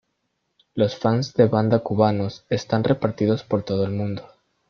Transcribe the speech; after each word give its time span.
Los 0.73 0.97
fans 0.97 1.35
de 1.35 1.45
banda 1.45 1.77
cubanos 1.83 2.43
están 2.49 2.83
repartidos 2.83 3.43
por 3.43 3.61
todo 3.61 3.85
el 3.85 3.91
mundo. 3.91 4.27